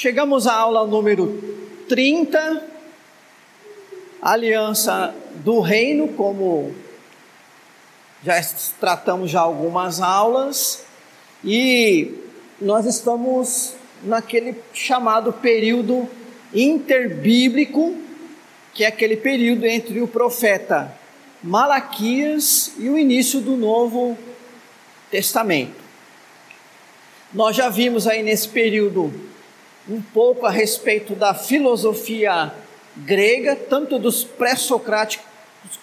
[0.00, 1.44] Chegamos à aula número
[1.86, 2.64] 30,
[4.22, 5.14] Aliança
[5.44, 6.74] do Reino, como
[8.24, 8.40] já
[8.80, 10.86] tratamos já algumas aulas,
[11.44, 12.14] e
[12.58, 16.08] nós estamos naquele chamado período
[16.54, 17.94] interbíblico,
[18.72, 20.96] que é aquele período entre o profeta
[21.42, 24.16] Malaquias e o início do Novo
[25.10, 25.76] Testamento.
[27.34, 29.28] Nós já vimos aí nesse período
[29.88, 32.52] um pouco a respeito da filosofia
[32.96, 35.26] grega, tanto dos pré-socráticos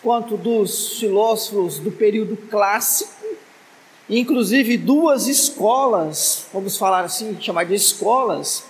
[0.01, 3.11] quanto dos filósofos do período clássico,
[4.09, 8.63] inclusive duas escolas, vamos falar assim, chamar de escolas,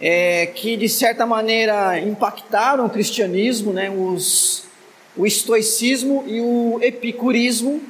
[0.00, 4.70] é, que de certa maneira impactaram o cristianismo, né, os
[5.16, 7.80] o estoicismo e o epicurismo.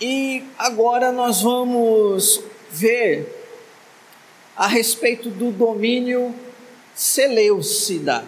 [0.00, 3.32] E agora nós vamos ver
[4.56, 6.34] a respeito do domínio
[6.94, 8.24] Seleucida.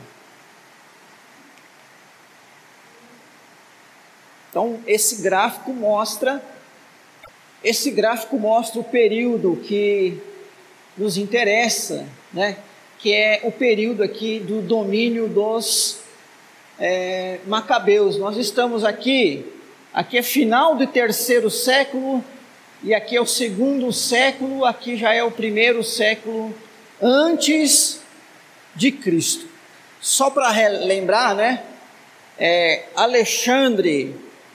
[4.51, 6.43] Então, esse gráfico mostra
[7.63, 10.17] esse gráfico mostra o período que
[10.97, 12.57] nos interessa, né?
[12.99, 15.99] que é o período aqui do domínio dos
[16.79, 18.17] é, macabeus.
[18.17, 19.45] Nós estamos aqui,
[19.99, 22.25] aqui é final do terceiro século,
[22.85, 26.55] e aqui é o segundo século, aqui já é o primeiro século
[27.03, 28.01] antes
[28.77, 29.47] de Cristo.
[30.01, 31.65] Só para lembrar, né?
[32.39, 34.15] É, Alexandre,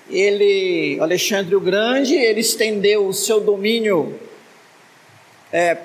[0.10, 4.18] ele, Alexandre o Grande, ele estendeu o seu domínio
[5.52, 5.76] é,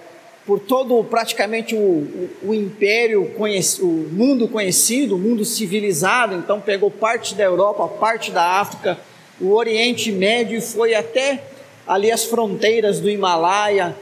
[0.47, 6.93] por todo praticamente o, o, o império, o mundo conhecido, o mundo civilizado, então pegou
[6.93, 8.97] parte da Europa, parte da África,
[9.41, 11.43] o Oriente Médio e foi até
[11.87, 13.97] ali as fronteiras do Himalaia,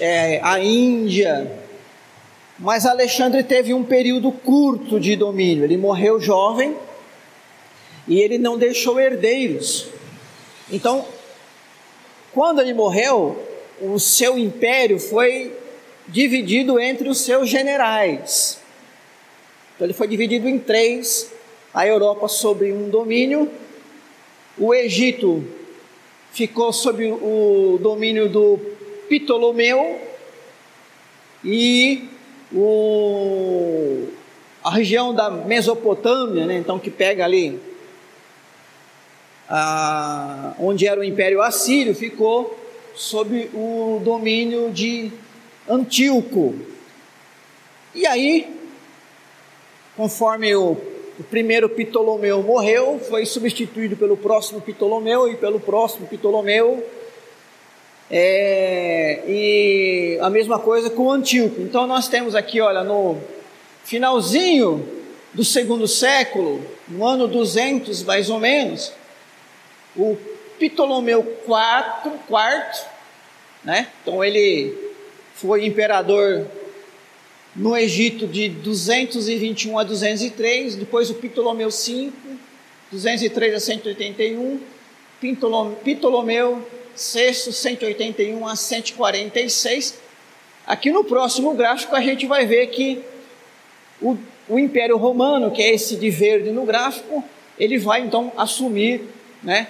[0.00, 1.50] é, a Índia.
[2.58, 6.76] Mas Alexandre teve um período curto de domínio, ele morreu jovem
[8.06, 9.86] e ele não deixou herdeiros.
[10.70, 11.04] Então,
[12.32, 13.42] quando ele morreu,
[13.80, 15.56] o seu império foi
[16.06, 18.58] dividido entre os seus generais.
[19.74, 21.32] Então ele foi dividido em três:
[21.72, 23.50] a Europa sob um domínio,
[24.60, 25.42] o Egito
[26.32, 28.60] ficou sob o domínio do
[29.08, 29.98] Ptolomeu
[31.42, 32.08] e
[32.52, 34.06] o,
[34.62, 37.58] a região da Mesopotâmia, né, então que pega ali
[39.48, 42.56] a, onde era o Império Assírio, ficou
[42.94, 45.10] sob o domínio de
[45.66, 46.54] Antíoco.
[47.94, 48.54] E aí,
[49.96, 50.76] conforme o,
[51.20, 56.82] o primeiro Ptolomeu morreu, foi substituído pelo próximo Ptolomeu e pelo próximo Ptolomeu.
[58.10, 61.60] É, e a mesma coisa com o Antíoco.
[61.60, 63.18] Então nós temos aqui, olha, no
[63.84, 64.82] finalzinho
[65.34, 68.90] do segundo século, no ano 200 mais ou menos,
[69.94, 70.16] o
[70.58, 72.86] Ptolomeu IV, quarto,
[73.62, 73.88] né?
[74.00, 74.74] Então ele
[75.34, 76.46] foi imperador
[77.54, 82.12] no Egito de 221 a 203, depois o Ptolomeu V,
[82.92, 84.60] 203 a 181,
[85.84, 86.66] Ptolomeu
[86.96, 89.98] VI, 181 a 146.
[90.66, 93.02] Aqui no próximo gráfico a gente vai ver que
[94.00, 94.16] o,
[94.48, 97.24] o Império Romano, que é esse de verde no gráfico,
[97.58, 99.02] ele vai então assumir,
[99.42, 99.68] né,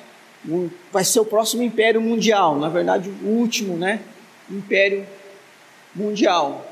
[0.93, 4.01] vai ser o próximo império mundial, na verdade o último, né,
[4.49, 5.07] império
[5.95, 6.70] mundial.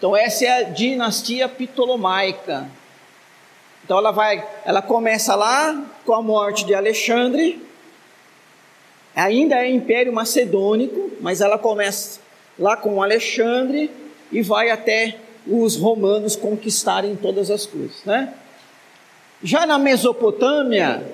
[0.00, 2.66] Então essa é a dinastia ptolomaica.
[3.84, 7.62] Então ela vai, ela começa lá com a morte de Alexandre.
[9.14, 12.18] Ainda é Império Macedônico, mas ela começa
[12.58, 13.90] lá com Alexandre
[14.32, 18.32] e vai até os romanos conquistarem todas as coisas, né?
[19.42, 21.06] Já na Mesopotâmia,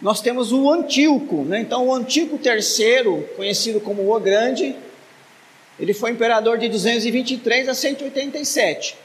[0.00, 1.58] nós temos o Antíoco, né?
[1.58, 4.76] Então o Antíoco III, conhecido como o Grande,
[5.78, 8.96] ele foi imperador de 223 a 187.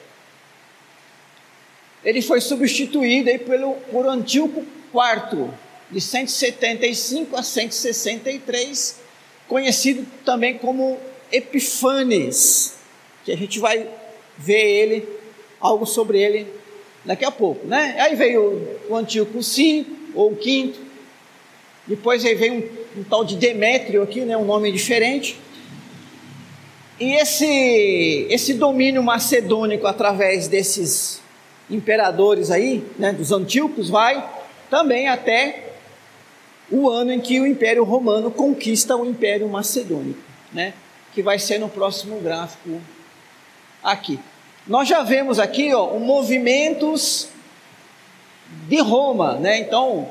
[2.04, 5.50] Ele foi substituído pelo, por Antíoco IV,
[5.92, 9.00] de 175 a 163,
[9.48, 11.00] conhecido também como
[11.32, 12.76] Epifanes,
[13.26, 13.88] que a gente vai
[14.38, 15.10] ver ele,
[15.60, 16.48] algo sobre ele
[17.04, 17.96] daqui a pouco, né?
[18.00, 20.80] Aí veio o Antíoco V, ou o quinto,
[21.86, 24.38] depois aí veio um, um tal de Demétrio aqui, né?
[24.38, 25.38] Um nome diferente,
[27.00, 31.22] e esse, esse domínio macedônico através desses
[31.70, 34.28] imperadores aí, né, dos Antíocos, vai
[34.70, 35.70] também até
[36.72, 40.20] o ano em que o Império Romano conquista o Império Macedônico,
[40.54, 40.74] né?
[41.14, 42.80] que vai ser no próximo gráfico
[43.84, 44.20] aqui.
[44.68, 47.30] Nós já vemos aqui ó, movimentos
[48.68, 49.60] de Roma, né?
[49.60, 50.08] Então,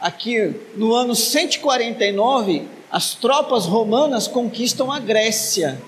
[0.00, 5.80] aqui no ano 149, as tropas romanas conquistam a Grécia,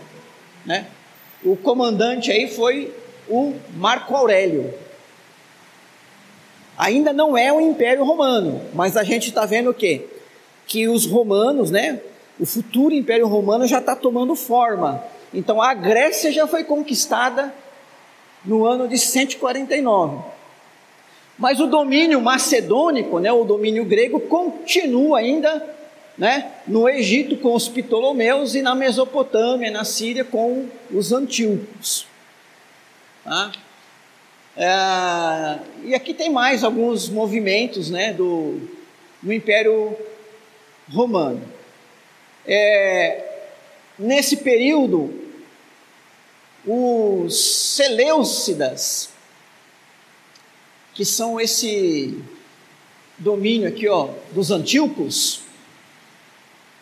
[0.66, 0.86] né?
[1.44, 2.92] O comandante aí foi
[3.28, 4.74] o Marco Aurélio.
[6.76, 10.06] Ainda não é o Império Romano, mas a gente está vendo o quê?
[10.66, 12.00] Que os romanos, né?
[12.38, 15.02] O futuro Império Romano já está tomando forma.
[15.32, 17.54] Então a Grécia já foi conquistada
[18.44, 20.18] no ano de 149.
[21.38, 25.76] Mas o domínio macedônico, né, o domínio grego, continua ainda
[26.16, 32.06] né, no Egito com os Ptolomeus e na Mesopotâmia, na Síria, com os Antíocos.
[33.22, 33.52] Tá?
[34.56, 38.58] É, e aqui tem mais alguns movimentos né, do,
[39.22, 39.94] do Império
[40.90, 41.42] Romano.
[42.46, 43.24] É,
[43.98, 45.12] nesse período,
[46.66, 49.10] os Seleucidas,
[50.94, 52.18] que são esse
[53.18, 55.45] domínio aqui ó, dos Antíocos,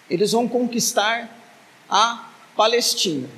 [0.09, 1.31] eles vão conquistar
[1.89, 3.29] a Palestina.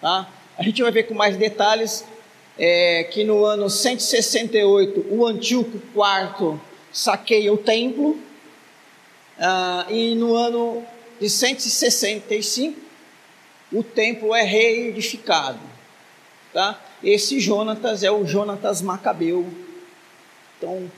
[0.00, 0.28] Tá?
[0.56, 2.04] A gente vai ver com mais detalhes
[2.58, 6.60] é, que no ano 168 o Antíoco IV
[6.92, 8.18] saqueia o templo,
[9.38, 10.84] ah, e no ano
[11.20, 12.80] de 165
[13.72, 15.58] o templo é reedificado.
[16.52, 16.80] Tá?
[17.02, 19.46] Esse Jonatas é o Jonatas Macabeu.
[20.56, 20.90] Então,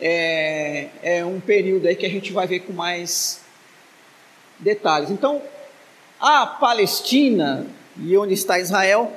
[0.00, 3.43] é, é um período aí que a gente vai ver com mais
[4.64, 5.10] detalhes.
[5.10, 5.42] Então,
[6.18, 7.66] a Palestina,
[8.00, 9.12] e onde está Israel,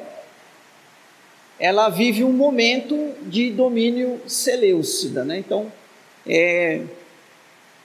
[1.58, 5.40] ela vive um momento de domínio seleucida, né?
[5.40, 5.72] Então,
[6.28, 6.82] é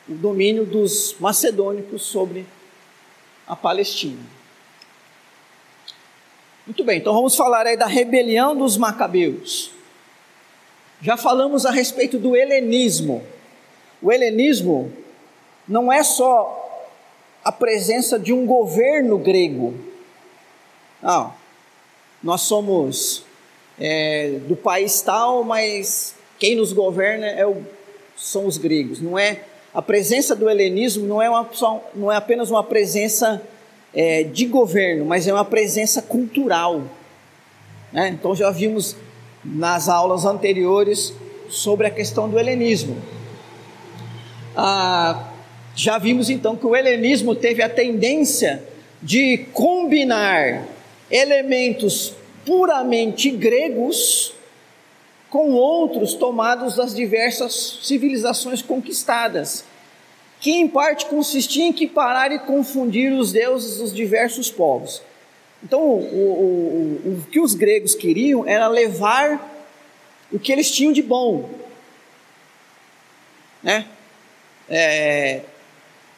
[0.08, 2.44] o domínio dos macedônicos sobre
[3.46, 4.20] a Palestina.
[6.66, 9.70] Muito bem, então vamos falar aí da rebelião dos macabeus.
[11.00, 13.24] Já falamos a respeito do helenismo.
[14.00, 14.92] O helenismo
[15.66, 16.61] não é só
[17.44, 19.74] a presença de um governo grego.
[21.02, 21.32] Não,
[22.22, 23.24] nós somos
[23.78, 27.62] é, do país tal, mas quem nos governa é o,
[28.16, 29.00] são os gregos.
[29.00, 29.44] Não é
[29.74, 31.48] a presença do helenismo não é, uma,
[31.94, 33.42] não é apenas uma presença
[33.94, 36.82] é, de governo, mas é uma presença cultural.
[37.90, 38.08] Né?
[38.10, 38.96] Então já vimos
[39.42, 41.14] nas aulas anteriores
[41.48, 42.96] sobre a questão do helenismo.
[44.54, 45.31] Ah,
[45.74, 48.62] já vimos então que o helenismo teve a tendência
[49.00, 50.66] de combinar
[51.10, 52.14] elementos
[52.44, 54.34] puramente gregos
[55.30, 59.64] com outros tomados das diversas civilizações conquistadas,
[60.40, 65.02] que em parte consistia em parar e confundir os deuses dos diversos povos.
[65.62, 69.50] Então, o, o, o, o que os gregos queriam era levar
[70.30, 71.48] o que eles tinham de bom,
[73.62, 73.86] né?
[74.68, 75.42] É,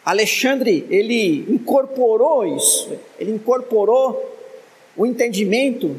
[0.05, 4.33] Alexandre, ele incorporou isso, ele incorporou
[4.97, 5.97] o entendimento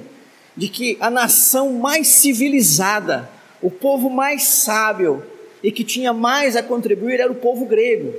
[0.55, 3.29] de que a nação mais civilizada,
[3.61, 5.23] o povo mais sábio
[5.63, 8.13] e que tinha mais a contribuir era o povo grego.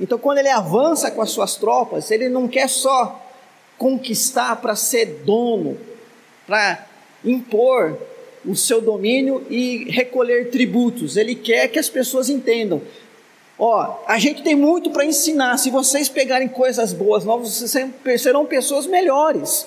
[0.00, 3.24] Então, quando ele avança com as suas tropas, ele não quer só
[3.76, 5.78] conquistar para ser dono,
[6.46, 6.86] para
[7.24, 7.96] impor
[8.44, 11.16] o seu domínio e recolher tributos.
[11.16, 12.82] Ele quer que as pessoas entendam:
[13.58, 15.58] Ó, a gente tem muito para ensinar.
[15.58, 19.66] Se vocês pegarem coisas boas novas, vocês serão pessoas melhores.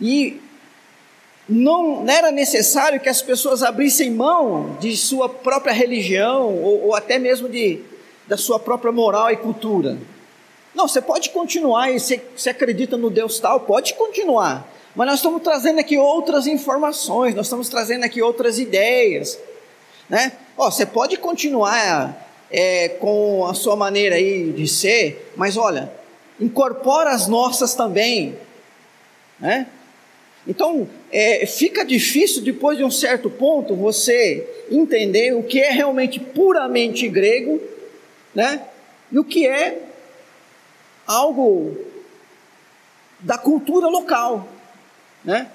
[0.00, 0.40] E
[1.48, 7.18] não era necessário que as pessoas abrissem mão de sua própria religião ou, ou até
[7.18, 7.80] mesmo de,
[8.26, 9.96] da sua própria moral e cultura.
[10.74, 14.68] Não, você pode continuar e se, se acredita no Deus tal, pode continuar.
[14.94, 19.38] Mas nós estamos trazendo aqui outras informações, nós estamos trazendo aqui outras ideias
[20.08, 20.32] né?
[20.56, 25.92] Ó, você pode continuar é, com a sua maneira aí de ser, mas olha,
[26.40, 28.36] incorpora as nossas também,
[29.38, 29.66] né?
[30.46, 36.18] Então, é, fica difícil depois de um certo ponto você entender o que é realmente
[36.18, 37.60] puramente grego,
[38.34, 38.62] né?
[39.12, 39.82] E o que é
[41.06, 41.76] algo
[43.20, 44.48] da cultura local,
[45.22, 45.50] né?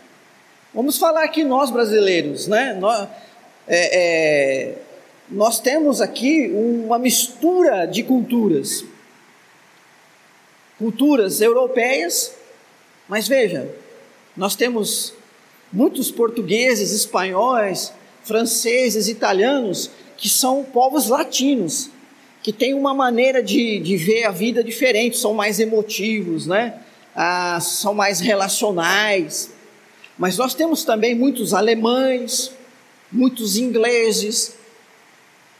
[0.73, 2.73] Vamos falar aqui nós brasileiros, né?
[2.73, 3.07] Nós,
[3.67, 3.99] é,
[4.67, 4.75] é,
[5.29, 8.83] nós temos aqui uma mistura de culturas.
[10.77, 12.33] Culturas europeias,
[13.07, 13.69] mas veja,
[14.35, 15.13] nós temos
[15.71, 17.93] muitos portugueses, espanhóis,
[18.23, 21.89] franceses, italianos, que são povos latinos,
[22.41, 26.79] que têm uma maneira de, de ver a vida diferente, são mais emotivos, né?
[27.15, 29.51] Ah, são mais relacionais.
[30.17, 32.51] Mas nós temos também muitos alemães,
[33.13, 34.55] muitos ingleses,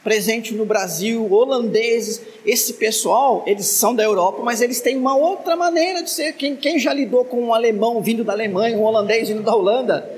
[0.02, 2.20] presente no Brasil, holandeses.
[2.44, 6.34] Esse pessoal, eles são da Europa, mas eles têm uma outra maneira de ser.
[6.34, 10.10] Quem, quem já lidou com um alemão vindo da Alemanha, um holandês vindo da Holanda,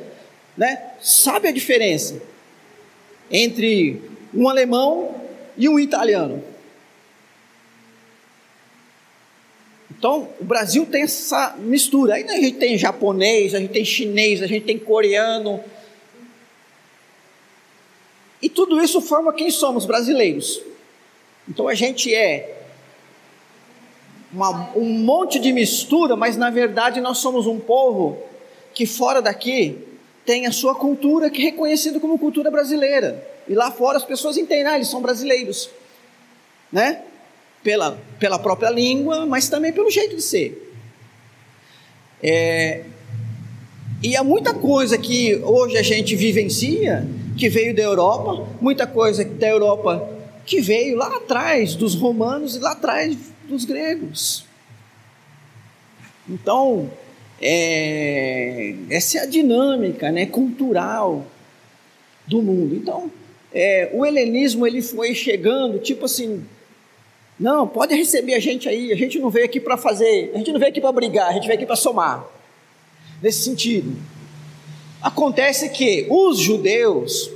[0.56, 2.20] né, sabe a diferença
[3.30, 4.00] entre
[4.34, 5.14] um alemão
[5.56, 6.42] e um italiano.
[9.98, 12.14] Então, o Brasil tem essa mistura.
[12.14, 15.62] Aí a gente tem japonês, a gente tem chinês, a gente tem coreano,
[18.46, 20.62] e tudo isso forma quem somos, brasileiros.
[21.48, 22.62] Então a gente é
[24.32, 28.22] uma, um monte de mistura, mas na verdade nós somos um povo
[28.72, 29.76] que fora daqui
[30.24, 33.20] tem a sua cultura que é reconhecida como cultura brasileira.
[33.48, 35.68] E lá fora as pessoas entendem, ah, eles são brasileiros,
[36.70, 37.02] né?
[37.64, 40.72] Pela, pela própria língua, mas também pelo jeito de ser.
[42.22, 42.84] É,
[44.00, 47.04] e há muita coisa que hoje a gente vivencia
[47.36, 50.08] que veio da Europa, muita coisa da Europa
[50.44, 53.16] que veio lá atrás dos romanos e lá atrás
[53.48, 54.44] dos gregos.
[56.28, 56.90] Então,
[57.40, 61.26] é, essa é a dinâmica né, cultural
[62.26, 62.74] do mundo.
[62.74, 63.10] Então,
[63.52, 66.44] é, o helenismo ele foi chegando, tipo assim,
[67.38, 70.52] não, pode receber a gente aí, a gente não veio aqui para fazer, a gente
[70.52, 72.26] não veio aqui para brigar, a gente veio aqui para somar.
[73.22, 73.96] Nesse sentido.
[75.06, 77.30] Acontece que os judeus,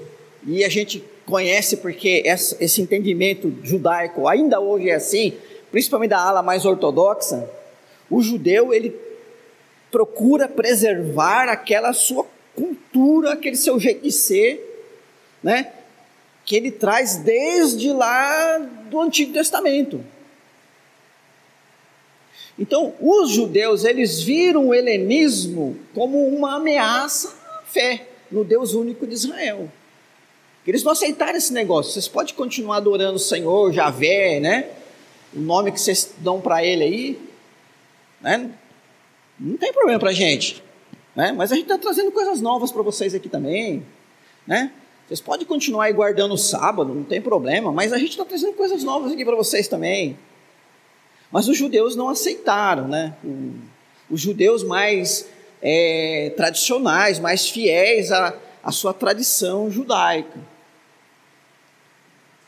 [0.44, 5.34] e a gente conhece porque esse entendimento judaico ainda hoje é assim,
[5.70, 7.48] principalmente da ala mais ortodoxa,
[8.10, 8.92] o judeu ele
[9.88, 14.90] procura preservar aquela sua cultura, aquele seu jeito de ser,
[15.40, 15.72] né?
[16.44, 18.58] Que ele traz desde lá
[18.90, 20.04] do Antigo Testamento.
[22.58, 27.38] Então, os judeus, eles viram o helenismo como uma ameaça
[27.72, 29.70] fé no Deus único de Israel.
[30.66, 31.92] Eles não aceitaram esse negócio.
[31.92, 34.68] Vocês podem continuar adorando o Senhor, Javé, né?
[35.34, 37.18] O nome que vocês dão para ele aí,
[38.20, 38.50] né?
[39.38, 40.62] Não tem problema para a gente,
[41.16, 41.32] né?
[41.32, 43.84] Mas a gente está trazendo coisas novas para vocês aqui também,
[44.46, 44.72] né?
[45.08, 48.52] Vocês podem continuar aí guardando o sábado, não tem problema, mas a gente está trazendo
[48.52, 50.16] coisas novas aqui para vocês também.
[51.32, 53.16] Mas os judeus não aceitaram, né?
[54.08, 55.28] Os judeus mais
[55.62, 60.38] é, tradicionais, mais fiéis à, à sua tradição judaica.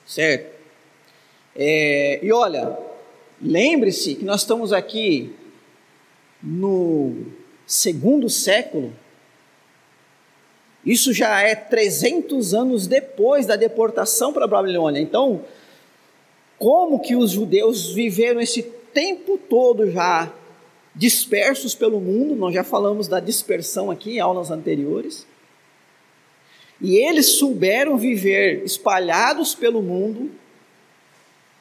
[0.06, 0.52] Certo?
[1.54, 2.76] É, e olha,
[3.40, 5.34] lembre-se que nós estamos aqui
[6.42, 7.26] no
[7.66, 8.92] segundo século.
[10.84, 15.00] Isso já é 300 anos depois da deportação para a Babilônia.
[15.00, 15.44] Então,
[16.58, 20.32] como que os judeus viveram esse tempo todo já
[20.94, 25.26] dispersos pelo mundo, nós já falamos da dispersão aqui em aulas anteriores.
[26.80, 30.30] E eles souberam viver espalhados pelo mundo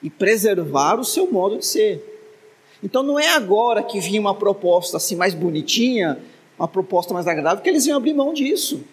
[0.02, 2.08] e preservar o seu modo de ser.
[2.84, 6.20] Então não é agora que vinha uma proposta assim mais bonitinha,
[6.58, 8.84] uma proposta mais agradável, que eles iam abrir mão disso.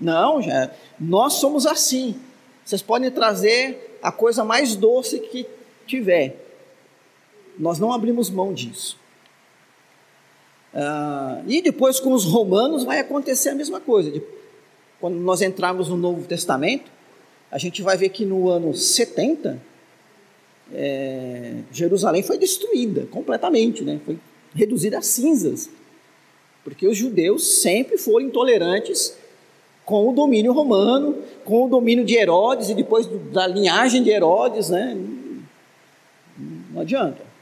[0.00, 2.16] Não, já, nós somos assim.
[2.64, 5.46] Vocês podem trazer a coisa mais doce que
[5.86, 6.36] tiver.
[7.56, 8.98] Nós não abrimos mão disso.
[10.74, 14.12] Ah, e depois com os romanos vai acontecer a mesma coisa.
[15.00, 16.90] Quando nós entrarmos no Novo Testamento,
[17.50, 19.60] a gente vai ver que no ano 70,
[20.72, 24.00] é, Jerusalém foi destruída completamente, né?
[24.04, 24.18] foi
[24.54, 25.70] reduzida a cinzas.
[26.64, 29.14] Porque os judeus sempre foram intolerantes
[29.84, 34.70] com o domínio romano, com o domínio de Herodes e depois da linhagem de Herodes,
[34.70, 34.96] né?
[36.72, 37.33] Não adianta.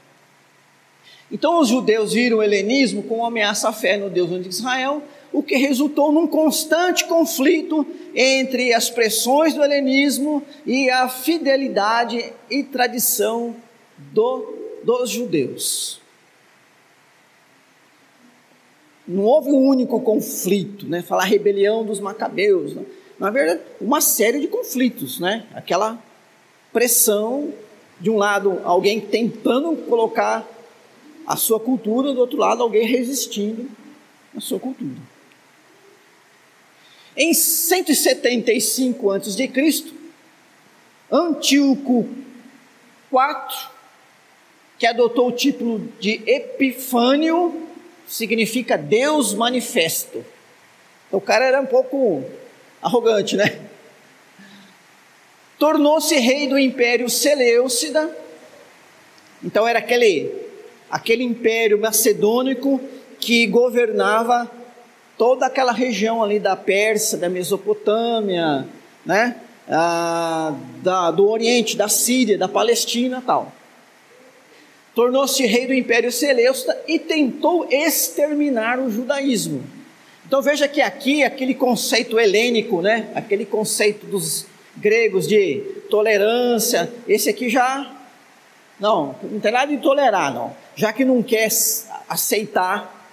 [1.33, 5.41] Então os judeus viram o helenismo como ameaça à fé no Deus de Israel, o
[5.41, 13.55] que resultou num constante conflito entre as pressões do helenismo e a fidelidade e tradição
[13.97, 15.99] do, dos judeus.
[19.07, 21.01] Não houve um único conflito, né?
[21.01, 22.75] Falar rebelião dos macabeus.
[22.75, 22.83] Né?
[23.17, 25.47] Na verdade, uma série de conflitos, né?
[25.55, 25.97] Aquela
[26.71, 27.49] pressão,
[27.99, 30.47] de um lado, alguém tentando colocar
[31.25, 33.69] a sua cultura, do outro lado, alguém resistindo
[34.35, 34.95] à sua cultura.
[37.15, 39.93] Em 175 a.C.,
[41.11, 42.09] Antíoco
[43.11, 43.67] IV,
[44.79, 47.67] que adotou o título de Epifânio,
[48.07, 50.25] significa Deus manifesto.
[51.07, 52.23] Então, o cara era um pouco
[52.81, 53.69] arrogante, né?
[55.63, 58.13] tornou-se rei do império Seleucida.
[59.41, 60.29] Então era aquele,
[60.93, 62.79] aquele império macedônico
[63.19, 64.47] que governava
[65.17, 68.67] toda aquela região ali da Pérsia, da Mesopotâmia,
[69.03, 69.37] né?
[69.67, 73.51] Ah, da, do Oriente, da Síria, da Palestina tal.
[74.93, 79.63] Tornou-se rei do Império Seleucida e tentou exterminar o judaísmo.
[80.27, 83.09] Então veja que aqui aquele conceito helênico, né?
[83.15, 84.45] Aquele conceito dos
[84.77, 85.59] gregos de
[85.89, 87.91] tolerância, esse aqui já
[88.79, 90.62] não, não tem nada de tolerar, não.
[90.75, 91.49] Já que não quer
[92.09, 93.03] aceitar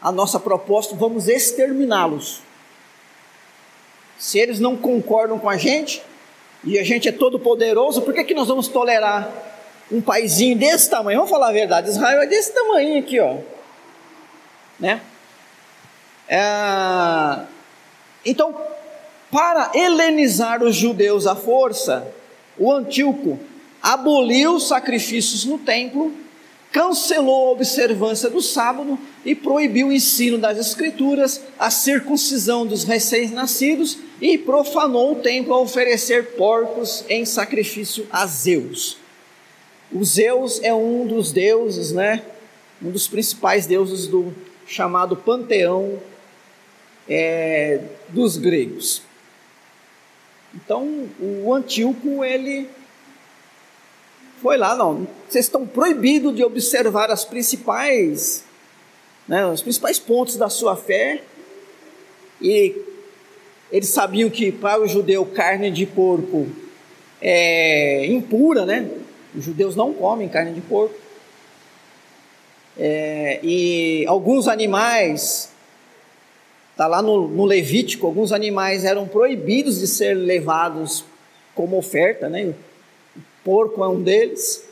[0.00, 2.40] a nossa proposta, vamos exterminá-los.
[4.18, 6.02] Se eles não concordam com a gente,
[6.62, 9.30] e a gente é todo poderoso, por que, que nós vamos tolerar
[9.90, 11.18] um paizinho desse tamanho?
[11.18, 13.36] Vamos falar a verdade, Israel é desse tamanho aqui, ó.
[14.80, 15.00] Né?
[16.28, 17.44] É...
[18.24, 18.54] Então,
[19.30, 22.06] para helenizar os judeus à força,
[22.58, 23.38] o Antíoco
[23.82, 26.23] aboliu os sacrifícios no templo
[26.74, 33.96] cancelou a observância do sábado e proibiu o ensino das escrituras, a circuncisão dos recém-nascidos
[34.20, 38.98] e profanou o templo a oferecer porcos em sacrifício a Zeus.
[39.92, 42.24] O Zeus é um dos deuses, né?
[42.82, 44.34] Um dos principais deuses do
[44.66, 46.00] chamado panteão
[47.08, 49.00] é, dos gregos.
[50.52, 52.68] Então, o Antíoco ele
[54.44, 55.08] foi lá, não.
[55.26, 58.44] Vocês estão proibidos de observar as principais,
[59.26, 61.22] né, os principais pontos da sua fé.
[62.42, 62.76] E
[63.72, 66.46] eles sabiam que para o judeu carne de porco
[67.22, 68.86] é impura, né?
[69.34, 70.94] Os judeus não comem carne de porco.
[72.78, 75.50] É, e alguns animais,
[76.72, 81.02] está lá no, no Levítico, alguns animais eram proibidos de ser levados
[81.54, 82.52] como oferta, né?
[83.44, 84.66] Porco é um deles.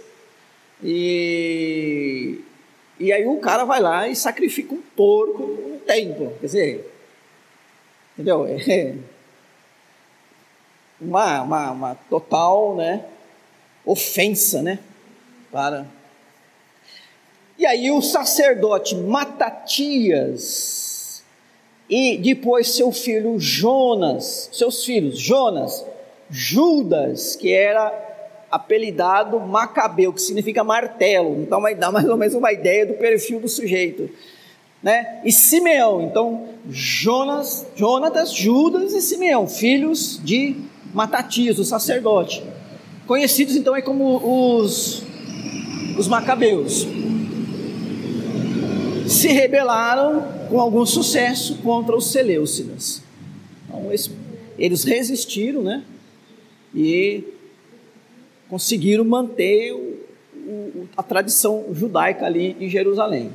[0.82, 2.40] E,
[2.98, 6.32] e aí o cara vai lá e sacrifica um porco no templo.
[6.40, 6.92] Quer dizer,
[8.14, 8.46] entendeu?
[11.02, 13.04] É uma, uma, uma total né,
[13.84, 14.78] ofensa, né?
[15.50, 15.84] Para.
[17.58, 20.92] E aí o sacerdote Matatias
[21.90, 25.84] e depois seu filho Jonas, seus filhos Jonas,
[26.30, 28.11] Judas, que era
[28.52, 31.40] apelidado Macabeu, que significa martelo.
[31.40, 34.10] Então vai dar mais ou menos uma ideia do perfil do sujeito.
[34.82, 35.20] Né?
[35.24, 40.56] E Simeão, então Jonas, Jonatas, Judas e Simeão, filhos de
[40.92, 42.44] Matatias, o sacerdote.
[43.06, 45.02] Conhecidos então aí como os,
[45.98, 46.86] os Macabeus.
[49.08, 53.02] Se rebelaram com algum sucesso contra os Seleucidas.
[53.66, 53.90] Então,
[54.58, 55.82] eles, resistiram, né?
[56.74, 57.24] E
[58.52, 59.98] conseguiram manter o,
[60.36, 63.32] o, a tradição judaica ali em Jerusalém.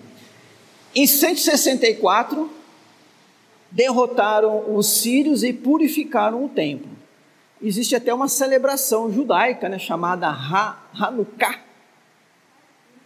[0.94, 2.48] Em 164,
[3.72, 6.92] derrotaram os sírios e purificaram o templo.
[7.60, 11.62] Existe até uma celebração judaica né, chamada ha, Hanukkah,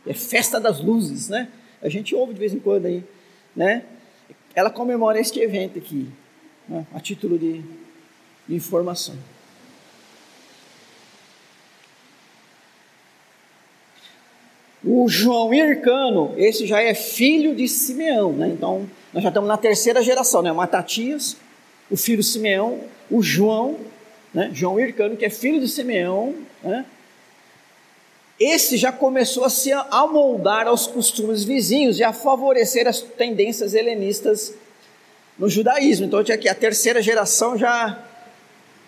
[0.05, 1.47] é festa das luzes, né?
[1.81, 3.05] A gente ouve de vez em quando aí,
[3.55, 3.85] né?
[4.53, 6.09] Ela comemora este evento aqui,
[6.67, 7.63] né, a título de,
[8.49, 9.15] de informação.
[14.93, 18.49] O João Hircano, esse já é filho de Simeão, né?
[18.49, 20.51] Então, nós já estamos na terceira geração, né?
[20.51, 21.37] Matatias,
[21.89, 22.77] o filho Simeão,
[23.09, 23.77] o João,
[24.33, 24.51] né?
[24.53, 26.85] João Hircano, que é filho de Simeão, né?
[28.37, 34.53] Esse já começou a se amoldar aos costumes vizinhos e a favorecer as tendências helenistas
[35.39, 36.05] no judaísmo.
[36.05, 37.97] Então, aqui a terceira geração já,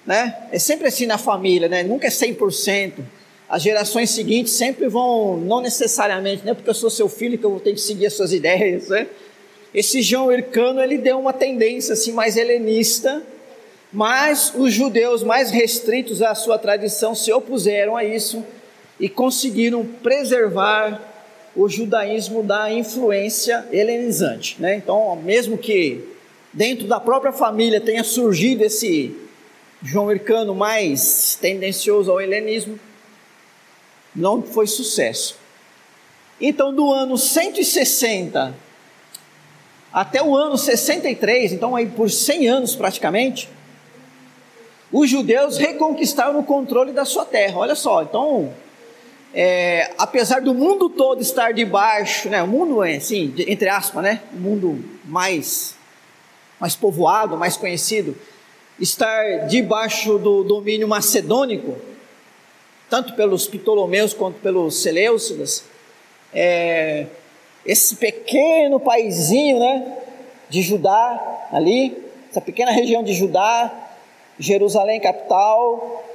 [0.06, 0.50] né?
[0.52, 1.82] É sempre assim na família, né?
[1.82, 2.92] Nunca é 100%
[3.54, 7.46] as gerações seguintes sempre vão, não necessariamente, não é porque eu sou seu filho que
[7.46, 9.06] eu vou ter que seguir as suas ideias, né?
[9.72, 13.22] Esse João Hircano, ele deu uma tendência assim mais helenista,
[13.92, 18.44] mas os judeus mais restritos à sua tradição se opuseram a isso
[19.00, 21.00] e conseguiram preservar
[21.56, 24.78] o judaísmo da influência helenizante, né?
[24.78, 26.04] Então, mesmo que
[26.52, 29.16] dentro da própria família tenha surgido esse
[29.84, 32.80] João Hircano mais tendencioso ao helenismo,
[34.16, 35.36] não foi sucesso.
[36.40, 38.54] Então, do ano 160
[39.94, 43.48] até o ano 63, então aí por 100 anos praticamente,
[44.92, 47.60] os judeus reconquistaram o controle da sua terra.
[47.60, 48.52] Olha só, então,
[49.34, 54.22] é, apesar do mundo todo estar debaixo, né, o mundo é assim, entre aspas, né,
[54.34, 55.76] o mundo mais,
[56.60, 58.18] mais povoado, mais conhecido,
[58.80, 61.78] estar debaixo do domínio macedônico,
[62.94, 65.64] tanto pelos Ptolomeus quanto pelos Seleucidas,
[66.32, 67.08] é,
[67.66, 69.98] esse pequeno paizinho, né,
[70.48, 71.98] de Judá ali,
[72.30, 73.74] essa pequena região de Judá,
[74.38, 76.06] Jerusalém capital,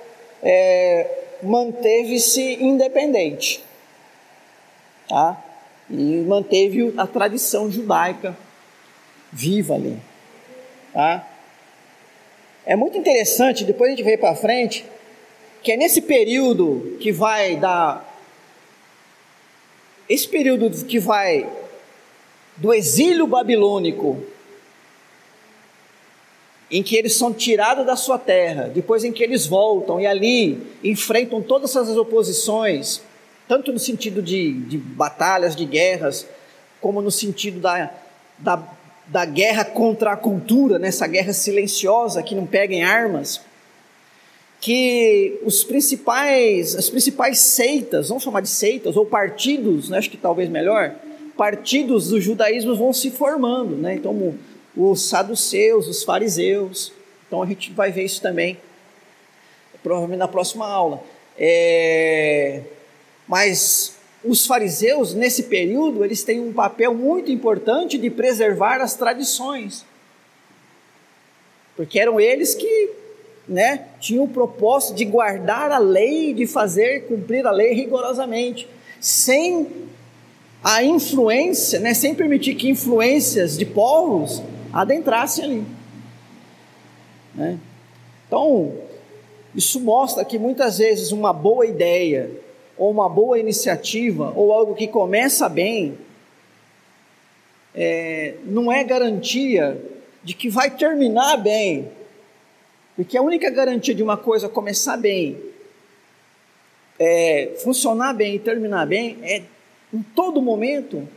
[0.41, 3.65] é, manteve-se independente,
[5.09, 5.37] tá?
[5.91, 8.37] E manteve a tradição judaica
[9.33, 9.99] viva ali,
[10.93, 11.27] tá?
[12.65, 14.85] É muito interessante, depois a gente vê para frente,
[15.69, 18.19] que é nesse período que vai dar
[20.09, 21.47] esse período que vai
[22.57, 24.17] do exílio babilônico,
[26.71, 30.59] em que eles são tirados da sua terra, depois em que eles voltam e ali
[30.83, 33.03] enfrentam todas essas oposições,
[33.47, 36.27] tanto no sentido de, de batalhas, de guerras,
[36.81, 37.93] como no sentido da,
[38.39, 38.67] da,
[39.07, 43.47] da guerra contra a cultura, nessa guerra silenciosa que não pega em armas
[44.61, 50.17] que os principais, as principais seitas, vamos chamar de seitas, ou partidos, né, acho que
[50.17, 50.95] talvez melhor,
[51.37, 53.95] partidos do judaísmo vão se formando, né?
[53.95, 54.35] Então,
[54.77, 56.93] os saduceus, os fariseus,
[57.27, 58.59] então a gente vai ver isso também,
[59.83, 61.03] provavelmente na próxima aula.
[61.39, 62.63] É,
[63.29, 69.85] mas os fariseus, nesse período, eles têm um papel muito importante de preservar as tradições,
[71.77, 72.91] porque eram eles que
[73.49, 78.69] né, tinha o propósito de guardar a lei, de fazer cumprir a lei rigorosamente,
[79.01, 79.67] sem
[80.63, 85.65] a influência, né, sem permitir que influências de povos adentrassem ali.
[87.35, 87.59] Né?
[88.27, 88.75] Então,
[89.55, 92.31] isso mostra que muitas vezes uma boa ideia,
[92.77, 95.97] ou uma boa iniciativa, ou algo que começa bem,
[97.75, 99.81] é, não é garantia
[100.23, 101.89] de que vai terminar bem,
[102.99, 105.41] porque a única garantia de uma coisa começar bem,
[106.99, 109.45] é, funcionar bem e terminar bem é,
[109.95, 111.09] em todo momento,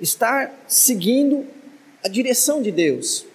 [0.00, 1.44] estar seguindo
[2.04, 3.26] a direção de Deus.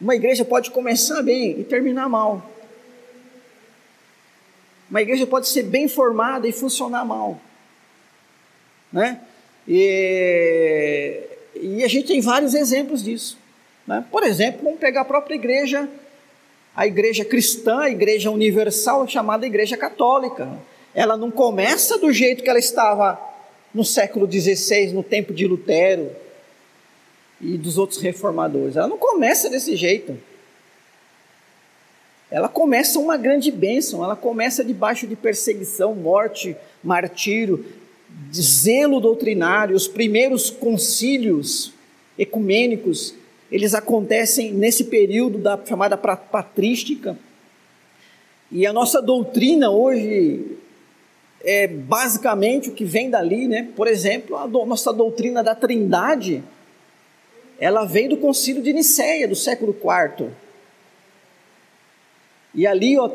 [0.00, 2.44] Uma igreja pode começar bem e terminar mal.
[4.90, 7.40] Uma igreja pode ser bem formada e funcionar mal.
[8.92, 9.20] Né?
[9.68, 11.22] E,
[11.54, 13.43] e a gente tem vários exemplos disso.
[13.86, 14.04] Né?
[14.10, 15.88] Por exemplo, vamos pegar a própria igreja,
[16.74, 20.58] a igreja cristã, a igreja universal, chamada igreja católica.
[20.94, 23.20] Ela não começa do jeito que ela estava
[23.72, 26.10] no século XVI, no tempo de Lutero
[27.40, 28.76] e dos outros reformadores.
[28.76, 30.16] Ela não começa desse jeito.
[32.30, 37.64] Ela começa uma grande bênção, ela começa debaixo de perseguição, morte, martírio,
[38.34, 41.72] zelo doutrinário, os primeiros concílios
[42.18, 43.14] ecumênicos
[43.54, 47.16] eles acontecem nesse período da chamada patrística.
[48.50, 50.58] E a nossa doutrina hoje
[51.40, 53.68] é basicamente o que vem dali, né?
[53.76, 56.42] Por exemplo, a do, nossa doutrina da Trindade,
[57.56, 60.30] ela vem do Concílio de Nicéia, do século IV.
[62.56, 63.08] E ali, ó,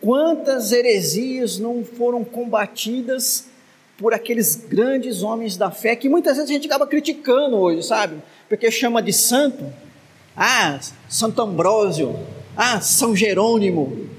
[0.00, 3.50] quantas heresias não foram combatidas
[3.98, 8.16] por aqueles grandes homens da fé que muitas vezes a gente acaba criticando hoje, sabe?
[8.52, 9.64] porque chama de santo.
[10.36, 10.78] Ah,
[11.08, 12.14] Santo Ambrósio,
[12.54, 14.10] ah, São Jerônimo,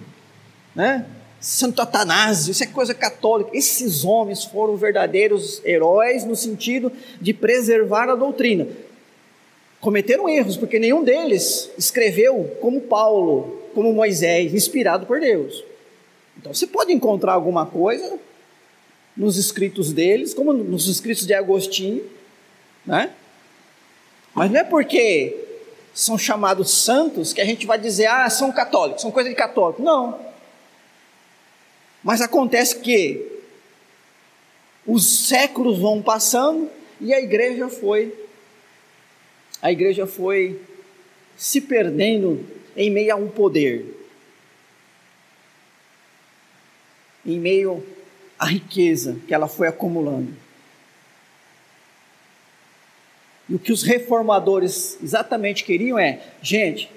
[0.75, 1.05] né?
[1.39, 3.51] Santo Atanásio, isso é coisa católica.
[3.53, 8.65] Esses homens foram verdadeiros heróis no sentido de preservar a doutrina.
[9.79, 15.63] Cometeram erros, porque nenhum deles escreveu como Paulo, como Moisés, inspirado por Deus.
[16.39, 18.17] Então você pode encontrar alguma coisa
[19.15, 22.03] nos escritos deles, como nos escritos de Agostinho,
[22.85, 23.11] né?
[24.33, 25.37] Mas não é porque
[25.93, 29.81] são chamados santos que a gente vai dizer, ah, são católicos, são coisa de católico.
[29.81, 30.19] Não.
[32.03, 33.25] Mas acontece que
[34.85, 38.13] os séculos vão passando e a igreja foi
[39.63, 40.59] a igreja foi
[41.37, 42.45] se perdendo
[42.75, 43.85] em meio a um poder.
[47.25, 47.81] Em meio
[48.43, 50.33] à riqueza que ela foi acumulando.
[53.47, 56.91] E o que os reformadores exatamente queriam é: gente,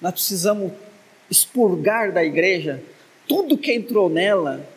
[0.00, 0.72] nós precisamos
[1.30, 2.82] expurgar da igreja
[3.26, 4.68] tudo que entrou nela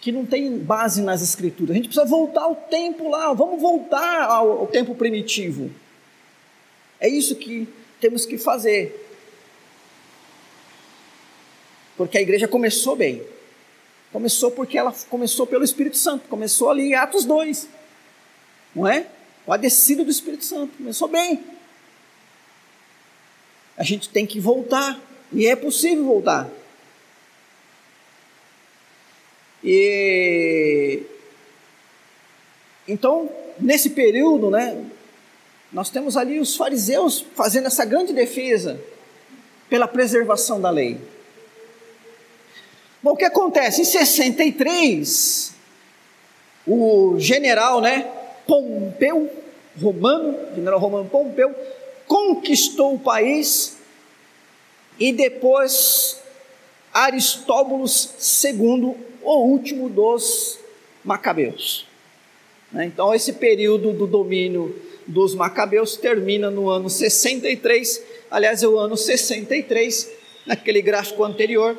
[0.00, 1.72] que não tem base nas escrituras.
[1.72, 5.70] A gente precisa voltar ao tempo lá, vamos voltar ao, ao tempo primitivo.
[7.00, 7.66] É isso que
[8.00, 9.00] temos que fazer.
[11.96, 13.33] Porque a igreja começou bem.
[14.14, 17.68] Começou porque ela começou pelo Espírito Santo, começou ali em Atos 2.
[18.74, 19.08] Não é?
[19.44, 20.76] com a descida do Espírito Santo.
[20.76, 21.42] Começou bem.
[23.76, 25.00] a gente tem que voltar,
[25.32, 26.48] e é possível voltar.
[29.64, 31.02] E
[32.86, 34.84] então, nesse período, né,
[35.72, 38.80] nós temos ali os fariseus fazendo essa grande defesa
[39.68, 41.00] pela preservação da lei.
[43.04, 43.82] Bom, o que acontece?
[43.82, 45.52] Em 63,
[46.66, 48.10] o general, né,
[48.46, 49.30] Pompeu,
[49.78, 51.54] romano, general romano Pompeu,
[52.06, 53.76] conquistou o país
[54.98, 56.18] e depois
[56.94, 60.58] Aristóbulos II, o último dos
[61.04, 61.86] macabeus.
[62.72, 68.78] Né, então, esse período do domínio dos macabeus termina no ano 63, aliás, é o
[68.78, 70.10] ano 63,
[70.46, 71.78] naquele gráfico anterior,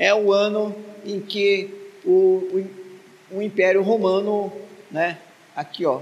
[0.00, 1.68] é o ano em que
[2.06, 4.50] o, o, o Império Romano,
[4.90, 5.18] né,
[5.54, 6.00] aqui ó,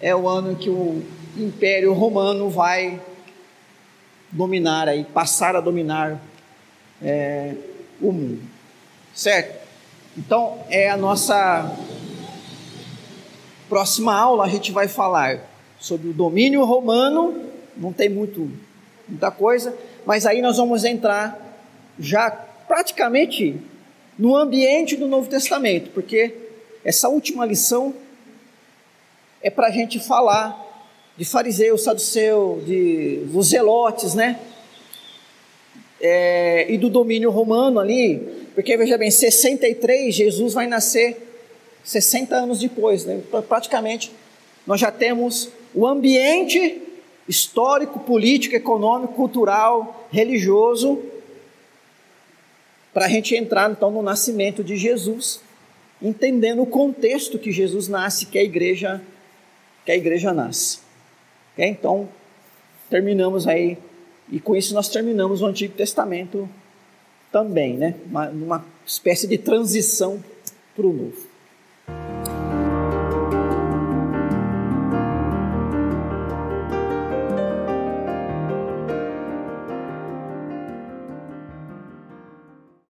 [0.00, 1.02] é o ano em que o
[1.36, 3.00] Império Romano vai
[4.30, 6.20] dominar aí, passar a dominar
[7.02, 7.54] é,
[8.00, 8.42] o mundo,
[9.12, 9.66] certo?
[10.16, 11.76] Então é a nossa
[13.68, 15.40] próxima aula a gente vai falar
[15.80, 17.42] sobre o domínio romano,
[17.76, 18.48] não tem muito
[19.08, 21.45] muita coisa, mas aí nós vamos entrar
[21.98, 23.56] já praticamente
[24.18, 26.34] no ambiente do Novo Testamento, porque
[26.84, 27.94] essa última lição
[29.42, 30.64] é para a gente falar
[31.16, 34.38] de fariseu, saduceu, de, dos zelotes, né?
[36.00, 38.18] É, e do domínio romano ali,
[38.54, 41.16] porque veja bem, 63, Jesus vai nascer
[41.82, 43.20] 60 anos depois, né?
[43.48, 44.12] praticamente
[44.66, 46.82] nós já temos o ambiente
[47.28, 51.02] histórico, político, econômico, cultural, religioso
[52.96, 55.42] para a gente entrar então no nascimento de Jesus,
[56.00, 59.02] entendendo o contexto que Jesus nasce, que a igreja,
[59.84, 60.78] que a igreja nasce.
[61.52, 61.68] Okay?
[61.68, 62.08] Então,
[62.88, 63.76] terminamos aí,
[64.32, 66.48] e com isso nós terminamos o Antigo Testamento
[67.30, 67.96] também, né?
[68.06, 70.24] Uma, uma espécie de transição
[70.74, 71.35] para o Novo.